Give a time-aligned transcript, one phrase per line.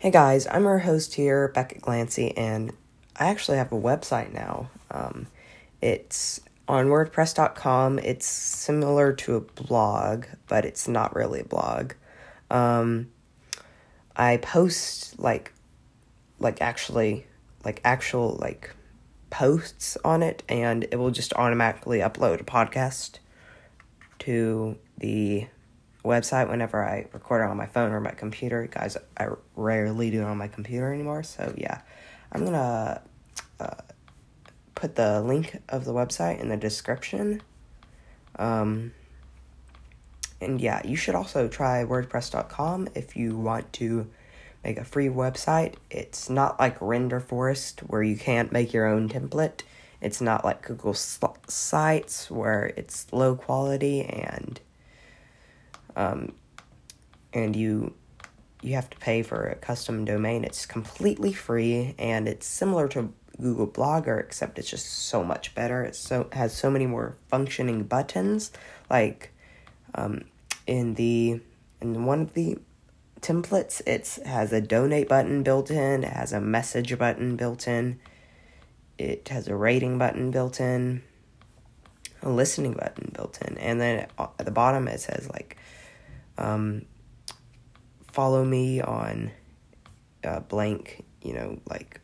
[0.00, 2.70] Hey guys, I'm your host here, Beckett Glancy, and
[3.16, 4.70] I actually have a website now.
[4.92, 5.26] Um,
[5.82, 7.98] it's on WordPress.com.
[7.98, 11.94] It's similar to a blog, but it's not really a blog.
[12.48, 13.10] Um,
[14.14, 15.52] I post like,
[16.38, 17.26] like actually,
[17.64, 18.70] like actual like
[19.30, 23.18] posts on it, and it will just automatically upload a podcast
[24.20, 25.48] to the
[26.08, 28.66] website whenever I record it on my phone or my computer.
[28.66, 31.22] Guys, I rarely do it on my computer anymore.
[31.22, 31.82] So yeah,
[32.32, 33.02] I'm gonna
[33.60, 33.74] uh,
[34.74, 37.42] put the link of the website in the description.
[38.36, 38.92] Um,
[40.40, 44.08] and yeah, you should also try WordPress.com if you want to
[44.62, 45.74] make a free website.
[45.90, 49.62] It's not like RenderForest where you can't make your own template.
[50.00, 54.60] It's not like Google Sites where it's low quality and
[55.98, 56.32] um,
[57.34, 57.92] and you
[58.62, 60.44] you have to pay for a custom domain.
[60.44, 65.84] It's completely free and it's similar to Google Blogger except it's just so much better.
[65.84, 68.50] It so has so many more functioning buttons
[68.88, 69.32] like
[69.94, 70.24] um,
[70.66, 71.40] in the
[71.80, 72.58] in one of the
[73.20, 77.98] templates it has a donate button built in, it has a message button built in,
[78.96, 81.02] it has a rating button built in,
[82.22, 85.56] a listening button built in, and then at the bottom it says like
[86.38, 86.86] um,
[88.12, 89.30] follow me on
[90.24, 92.00] uh, blank, you know, like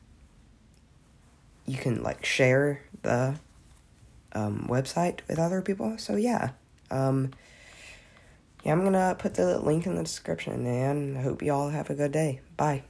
[1.67, 3.37] you can like share the
[4.33, 5.97] um, website with other people.
[5.99, 6.51] So yeah,
[6.91, 7.31] um,
[8.65, 11.91] yeah, I'm gonna put the link in the description, and I hope you all have
[11.91, 12.41] a good day.
[12.57, 12.85] Bye.